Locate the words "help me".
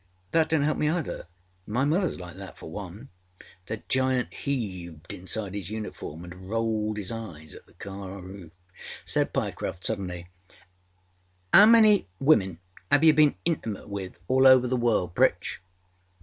0.63-0.89